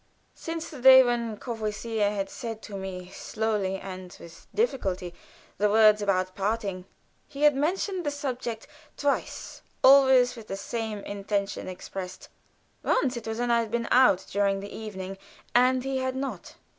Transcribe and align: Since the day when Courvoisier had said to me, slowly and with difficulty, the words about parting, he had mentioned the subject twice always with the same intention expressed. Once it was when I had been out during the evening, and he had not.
Since 0.33 0.71
the 0.71 0.81
day 0.81 1.03
when 1.03 1.37
Courvoisier 1.37 2.09
had 2.09 2.27
said 2.27 2.63
to 2.63 2.75
me, 2.75 3.11
slowly 3.11 3.75
and 3.75 4.17
with 4.19 4.47
difficulty, 4.51 5.13
the 5.59 5.69
words 5.69 6.01
about 6.01 6.33
parting, 6.33 6.85
he 7.27 7.43
had 7.43 7.55
mentioned 7.55 8.03
the 8.03 8.09
subject 8.09 8.65
twice 8.97 9.61
always 9.83 10.35
with 10.35 10.47
the 10.47 10.57
same 10.57 11.03
intention 11.03 11.67
expressed. 11.67 12.29
Once 12.81 13.15
it 13.15 13.27
was 13.27 13.37
when 13.37 13.51
I 13.51 13.59
had 13.59 13.69
been 13.69 13.87
out 13.91 14.25
during 14.31 14.59
the 14.59 14.75
evening, 14.75 15.19
and 15.53 15.83
he 15.83 15.99
had 15.99 16.15
not. 16.15 16.55